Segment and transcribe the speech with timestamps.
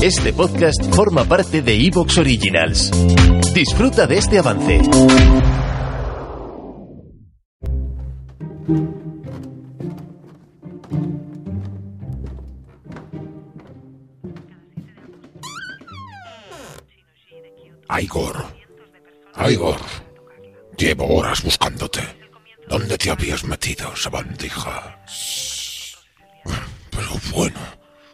[0.00, 2.90] Este podcast forma parte de Evox Originals.
[3.52, 4.80] Disfruta de este avance.
[18.00, 18.36] Igor.
[19.50, 19.80] Igor.
[20.76, 22.00] Llevo horas buscándote.
[22.68, 25.02] ¿Dónde te habías metido, sabandija?
[26.90, 27.58] Pero bueno,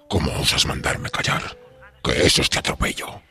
[0.08, 1.63] ¿cómo osas mandarme callar?
[2.12, 3.22] Eso es te atropello.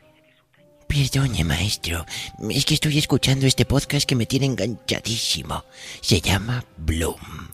[0.87, 2.05] Perdone, maestro.
[2.49, 5.63] Es que estoy escuchando este podcast que me tiene enganchadísimo.
[6.01, 7.49] Se llama Bloom.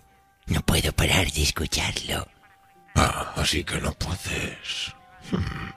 [0.48, 2.27] No puedo parar de escucharlo.
[2.95, 4.93] Ah, así que no puedes.
[5.31, 5.71] Hmm.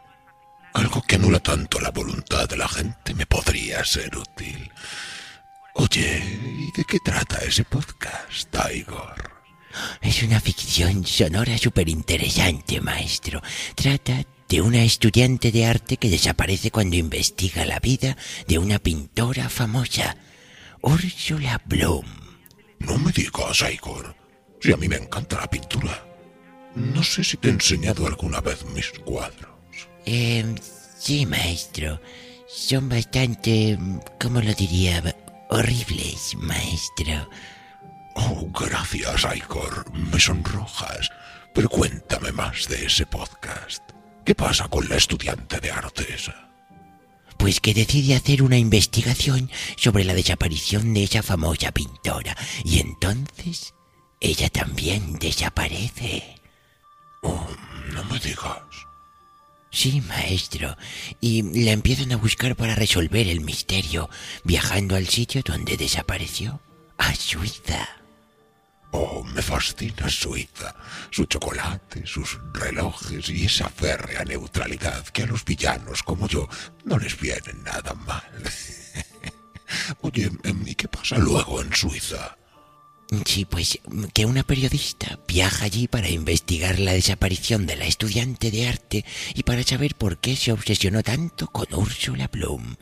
[0.74, 4.70] Algo que anula tanto la voluntad de la gente me podría ser útil.
[5.74, 6.22] Oye,
[6.58, 9.32] ¿y de qué trata ese podcast, Igor?
[10.00, 13.42] Es una ficción sonora súper interesante, maestro.
[13.74, 19.48] Trata de una estudiante de arte que desaparece cuando investiga la vida de una pintora
[19.48, 20.18] famosa,
[20.82, 22.04] Ursula Bloom.
[22.80, 24.14] No me digas, Igor.
[24.60, 26.04] Si a mí me encanta la pintura.
[26.74, 29.48] No sé si te he enseñado alguna vez mis cuadros.
[30.04, 30.44] Eh,
[30.98, 31.98] sí, maestro.
[32.46, 33.78] Son bastante,
[34.20, 35.02] ¿cómo lo diría?
[35.48, 37.30] Horribles, maestro.
[38.16, 39.90] Oh, gracias, Igor.
[39.94, 41.10] Me sonrojas.
[41.54, 43.91] Pero cuéntame más de ese podcast.
[44.24, 46.30] ¿Qué pasa con la estudiante de artes?
[47.38, 52.36] Pues que decide hacer una investigación sobre la desaparición de esa famosa pintora.
[52.64, 53.74] Y entonces
[54.20, 56.36] ella también desaparece.
[57.22, 57.48] Oh,
[57.92, 58.62] no me digas.
[59.72, 60.76] Sí, maestro.
[61.20, 64.08] Y la empiezan a buscar para resolver el misterio,
[64.44, 66.60] viajando al sitio donde desapareció,
[66.98, 68.01] a Suiza.
[68.92, 70.74] Oh, me fascina Suiza,
[71.10, 76.48] su chocolate, sus relojes y esa férrea neutralidad que a los villanos como yo
[76.84, 78.22] no les viene nada mal.
[80.02, 82.36] Oye, em, ¿y qué pasa luego en Suiza?
[83.26, 83.78] Sí, pues
[84.14, 89.42] que una periodista viaja allí para investigar la desaparición de la estudiante de arte y
[89.42, 92.76] para saber por qué se obsesionó tanto con Úrsula Bloom.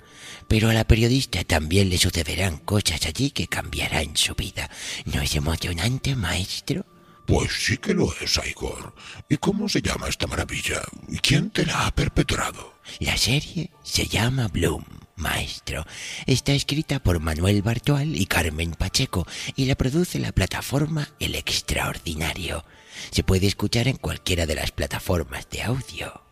[0.47, 4.71] Pero a la periodista también le sucederán cosas allí que cambiarán su vida.
[5.05, 6.87] ¿No es emocionante, maestro?
[7.27, 8.95] Pues sí que lo es, Igor.
[9.29, 10.81] ¿Y cómo se llama esta maravilla?
[11.09, 12.75] ¿Y quién te la ha perpetrado?
[13.01, 14.85] La serie se llama Bloom
[15.21, 15.87] maestro.
[16.27, 22.65] Está escrita por Manuel Bartual y Carmen Pacheco y la produce la plataforma El Extraordinario.
[23.11, 26.23] Se puede escuchar en cualquiera de las plataformas de audio.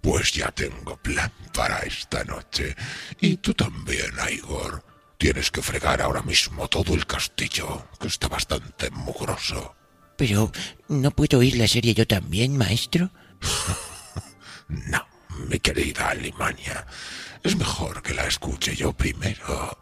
[0.00, 2.74] Pues ya tengo plan para esta noche.
[3.20, 4.84] Y tú también, Igor.
[5.16, 9.76] Tienes que fregar ahora mismo todo el castillo, que está bastante mugroso.
[10.16, 10.50] Pero,
[10.88, 13.10] ¿no puedo oír la serie yo también, maestro?
[14.68, 15.06] no,
[15.48, 16.86] mi querida Alemania.
[17.44, 17.71] Es mejor
[18.32, 19.78] escuche yo primero.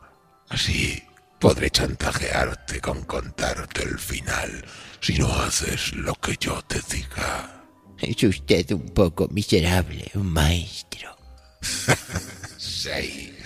[0.49, 1.01] Así
[1.39, 4.65] podré chantajearte con contarte el final
[5.01, 7.65] si no haces lo que yo te diga.
[7.99, 11.17] Es usted un poco miserable, maestro.
[12.59, 13.37] sí,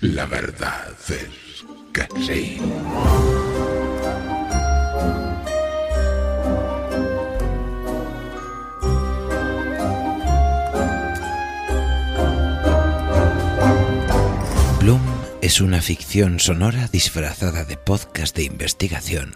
[0.00, 2.58] la verdad es que sí.
[15.54, 19.34] Es una ficción sonora disfrazada de podcast de investigación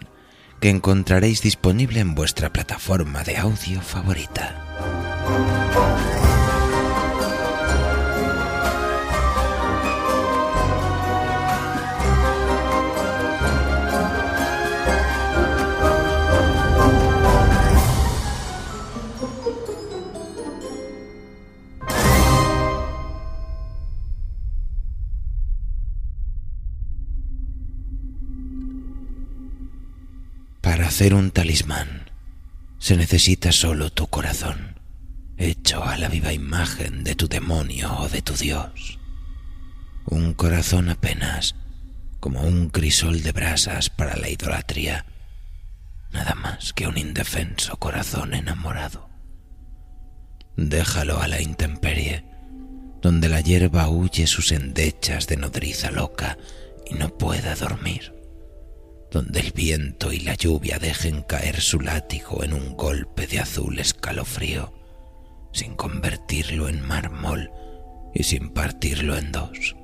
[0.59, 4.53] que encontraréis disponible en vuestra plataforma de audio favorita.
[30.99, 32.11] Hacer un talismán
[32.77, 34.81] se necesita solo tu corazón,
[35.37, 38.99] hecho a la viva imagen de tu demonio o de tu dios.
[40.07, 41.55] Un corazón apenas
[42.19, 45.05] como un crisol de brasas para la idolatría,
[46.11, 49.09] nada más que un indefenso corazón enamorado.
[50.57, 52.25] Déjalo a la intemperie,
[53.01, 56.37] donde la hierba huye sus endechas de nodriza loca
[56.85, 58.18] y no pueda dormir
[59.11, 63.79] donde el viento y la lluvia dejen caer su látigo en un golpe de azul
[63.79, 64.73] escalofrío,
[65.51, 67.51] sin convertirlo en mármol
[68.13, 69.75] y sin partirlo en dos,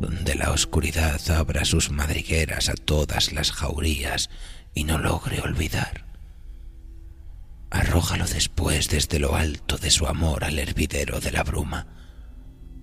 [0.00, 4.30] donde la oscuridad abra sus madrigueras a todas las jaurías
[4.74, 6.06] y no logre olvidar,
[7.70, 11.86] arrójalo después desde lo alto de su amor al hervidero de la bruma.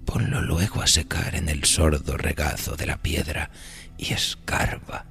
[0.06, 3.52] Ponlo luego a secar en el sordo regazo de la piedra
[3.98, 5.06] y escarba,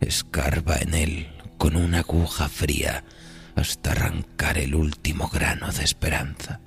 [0.00, 1.28] escarba en él
[1.58, 3.04] con una aguja fría
[3.54, 6.60] hasta arrancar el último grano de esperanza.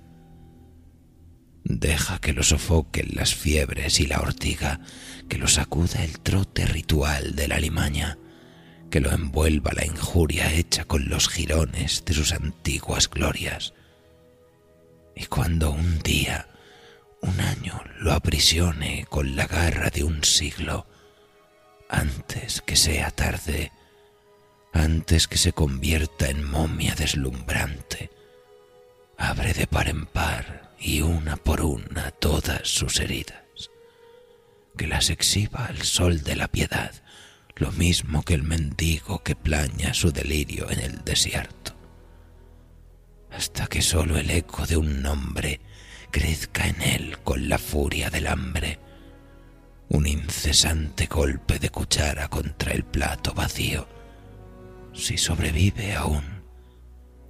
[1.63, 4.79] Deja que lo sofoquen las fiebres y la ortiga,
[5.27, 8.17] que lo sacuda el trote ritual de la limaña,
[8.89, 13.73] que lo envuelva la injuria hecha con los jirones de sus antiguas glorias.
[15.15, 16.47] Y cuando un día,
[17.21, 20.87] un año lo aprisione con la garra de un siglo,
[21.89, 23.71] antes que sea tarde,
[24.71, 28.11] antes que se convierta en momia deslumbrante,
[29.17, 33.71] abre de par en par y una por una todas sus heridas,
[34.77, 36.93] que las exhiba al sol de la piedad,
[37.55, 41.75] lo mismo que el mendigo que plaña su delirio en el desierto,
[43.31, 45.59] hasta que sólo el eco de un nombre
[46.11, 48.79] crezca en él con la furia del hambre,
[49.89, 53.87] un incesante golpe de cuchara contra el plato vacío,
[54.93, 56.23] si sobrevive aún,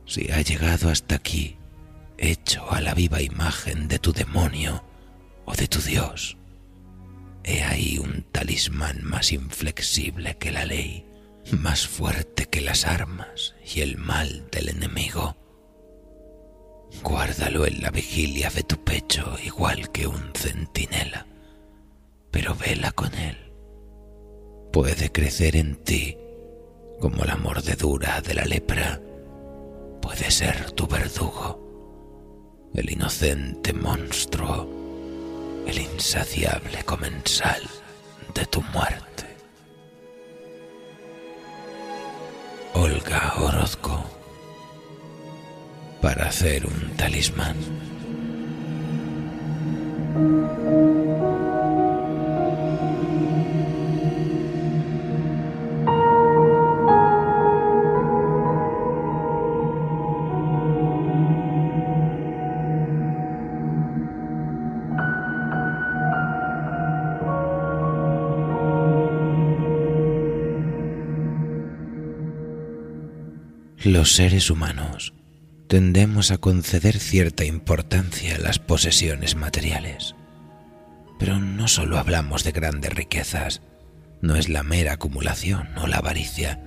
[0.05, 1.57] si ha llegado hasta aquí,
[2.17, 4.83] hecho a la viva imagen de tu demonio
[5.45, 6.37] o de tu Dios.
[7.43, 11.05] He ahí un talismán más inflexible que la ley,
[11.51, 15.37] más fuerte que las armas y el mal del enemigo.
[17.03, 21.25] Guárdalo en la vigilia de tu pecho igual que un centinela,
[22.31, 23.37] pero vela con él.
[24.71, 26.17] Puede crecer en ti
[26.99, 29.01] como la mordedura de la lepra.
[30.01, 34.79] Puede ser tu verdugo, el inocente monstruo
[35.69, 37.61] el insaciable comensal
[38.33, 39.25] de tu muerte.
[42.73, 44.03] Olga Orozco,
[46.01, 47.55] para hacer un talismán.
[73.89, 75.15] Los seres humanos
[75.67, 80.13] tendemos a conceder cierta importancia a las posesiones materiales.
[81.17, 83.63] Pero no solo hablamos de grandes riquezas,
[84.21, 86.61] no es la mera acumulación o la avaricia,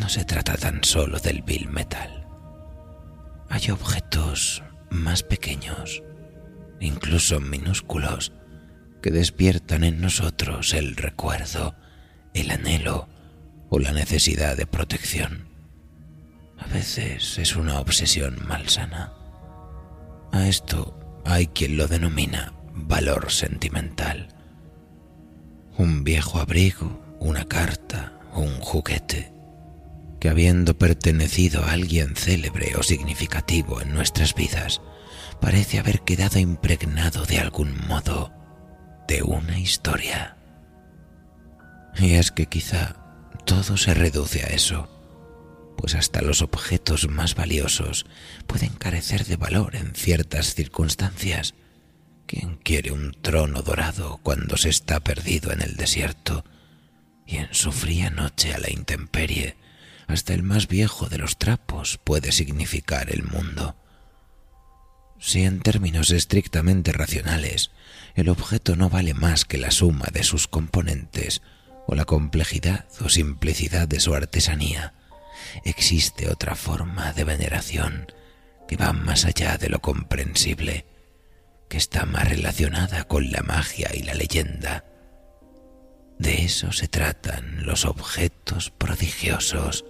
[0.00, 2.26] no se trata tan solo del vil metal.
[3.48, 6.02] Hay objetos más pequeños,
[6.80, 8.32] incluso minúsculos,
[9.02, 11.76] que despiertan en nosotros el recuerdo,
[12.34, 13.08] el anhelo
[13.68, 15.49] o la necesidad de protección
[16.60, 19.12] a veces es una obsesión malsana.
[20.32, 24.28] A esto hay quien lo denomina valor sentimental.
[25.76, 29.32] Un viejo abrigo, una carta un juguete
[30.20, 34.82] que habiendo pertenecido a alguien célebre o significativo en nuestras vidas,
[35.40, 38.30] parece haber quedado impregnado de algún modo
[39.08, 40.36] de una historia.
[41.98, 42.96] Y es que quizá
[43.46, 44.99] todo se reduce a eso
[45.80, 48.04] pues hasta los objetos más valiosos
[48.46, 51.54] pueden carecer de valor en ciertas circunstancias.
[52.26, 56.44] ¿Quién quiere un trono dorado cuando se está perdido en el desierto?
[57.26, 59.56] Y en su fría noche a la intemperie,
[60.06, 63.74] hasta el más viejo de los trapos puede significar el mundo.
[65.18, 67.70] Si en términos estrictamente racionales
[68.14, 71.40] el objeto no vale más que la suma de sus componentes
[71.86, 74.92] o la complejidad o simplicidad de su artesanía,
[75.64, 78.06] existe otra forma de veneración
[78.68, 80.86] que va más allá de lo comprensible,
[81.68, 84.84] que está más relacionada con la magia y la leyenda.
[86.18, 89.84] De eso se tratan los objetos prodigiosos,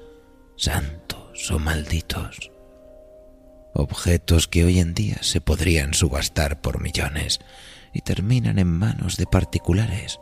[0.56, 2.50] santos o malditos.
[3.74, 7.40] Objetos que hoy en día se podrían subastar por millones
[7.92, 10.20] y terminan en manos de particulares.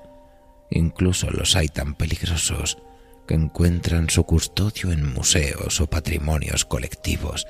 [0.71, 2.79] Incluso los hay tan peligrosos
[3.29, 7.47] que encuentran su custodio en museos o patrimonios colectivos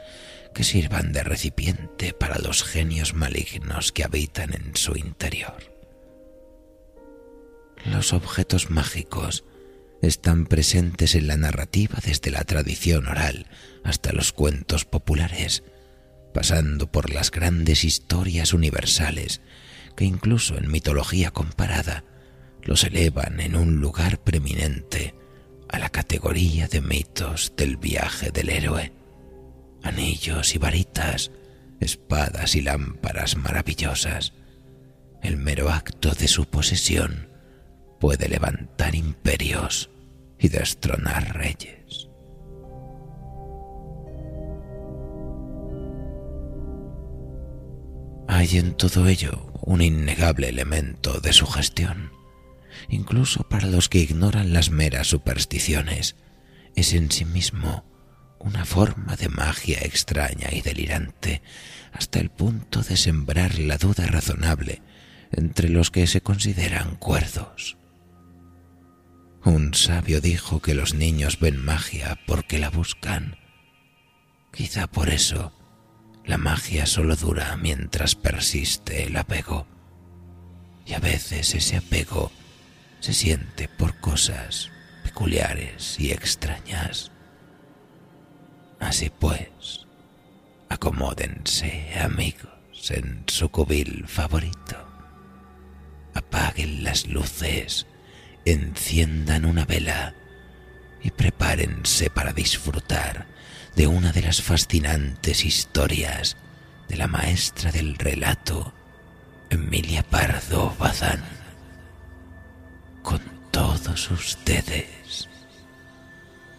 [0.53, 5.73] que sirvan de recipiente para los genios malignos que habitan en su interior.
[7.85, 9.45] Los objetos mágicos
[10.03, 13.47] están presentes en la narrativa desde la tradición oral
[13.85, 15.63] hasta los cuentos populares,
[16.35, 19.43] pasando por las grandes historias universales
[19.97, 22.03] que incluso en mitología comparada
[22.63, 25.15] los elevan en un lugar preeminente
[25.69, 28.93] a la categoría de mitos del viaje del héroe.
[29.83, 31.31] anillos y varitas,
[31.81, 34.33] espadas y lámparas maravillosas.
[35.23, 37.29] El mero acto de su posesión
[38.01, 39.91] puede levantar imperios
[40.39, 42.09] y destronar reyes.
[48.27, 52.13] Hay en todo ello un innegable elemento de sugestión,
[52.89, 56.17] incluso para los que ignoran las meras supersticiones.
[56.77, 57.85] Es en sí mismo
[58.39, 61.43] una forma de magia extraña y delirante,
[61.93, 64.83] hasta el punto de sembrar la duda razonable
[65.33, 67.77] entre los que se consideran cuerdos.
[69.45, 73.37] Un sabio dijo que los niños ven magia porque la buscan.
[74.53, 75.53] Quizá por eso
[76.25, 79.67] la magia solo dura mientras persiste el apego.
[80.85, 82.33] Y a veces ese apego
[83.01, 84.71] se siente por cosas
[85.03, 87.11] peculiares y extrañas.
[88.81, 89.87] Así pues,
[90.69, 94.77] acomódense, amigos, en su cubil favorito.
[96.15, 97.87] Apaguen las luces,
[98.45, 100.15] enciendan una vela
[101.03, 103.27] y prepárense para disfrutar
[103.77, 106.37] de una de las fascinantes historias
[106.89, 108.73] de la maestra del relato,
[109.51, 111.38] Emilia Pardo Bazán.
[113.09, 115.27] Con todos ustedes,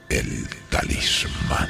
[0.09, 1.69] el talismán.